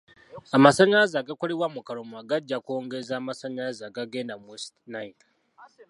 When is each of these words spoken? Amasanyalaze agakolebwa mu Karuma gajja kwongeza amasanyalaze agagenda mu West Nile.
Amasanyalaze 0.57 1.15
agakolebwa 1.19 1.67
mu 1.75 1.81
Karuma 1.87 2.19
gajja 2.29 2.57
kwongeza 2.65 3.13
amasanyalaze 3.17 3.81
agagenda 3.85 4.33
mu 4.41 4.47
West 4.53 4.73
Nile. 4.91 5.21